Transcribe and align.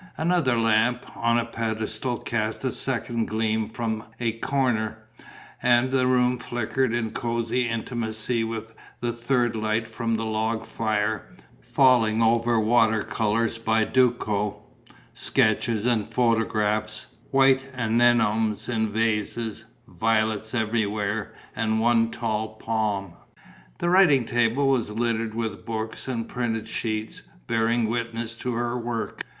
Another 0.17 0.57
lamp, 0.57 1.05
on 1.15 1.37
a 1.37 1.45
pedestal, 1.45 2.17
cast 2.17 2.63
a 2.63 2.71
second 2.71 3.27
gleam 3.27 3.69
from 3.69 4.03
a 4.19 4.31
corner; 4.31 4.97
and 5.61 5.91
the 5.91 6.07
room 6.07 6.39
flickered 6.39 6.91
in 6.91 7.11
cosy 7.11 7.67
intimacy 7.69 8.43
with 8.43 8.73
the 8.99 9.13
third 9.13 9.55
light 9.55 9.87
from 9.87 10.17
the 10.17 10.25
log 10.25 10.65
fire, 10.65 11.27
falling 11.61 12.19
over 12.19 12.59
water 12.59 13.03
colours 13.03 13.59
by 13.59 13.83
Duco, 13.83 14.63
sketches 15.13 15.85
and 15.85 16.11
photographs, 16.11 17.05
white 17.29 17.61
anenomes 17.75 18.67
in 18.67 18.91
vases, 18.91 19.65
violets 19.87 20.55
everywhere 20.55 21.31
and 21.55 21.79
one 21.79 22.09
tall 22.09 22.55
palm. 22.55 23.13
The 23.77 23.91
writing 23.91 24.25
table 24.25 24.67
was 24.67 24.89
littered 24.89 25.35
with 25.35 25.63
books 25.63 26.07
and 26.07 26.27
printed 26.27 26.67
sheets, 26.67 27.21
bearing 27.45 27.87
witness 27.87 28.33
to 28.37 28.53
her 28.55 28.75
work. 28.75 29.21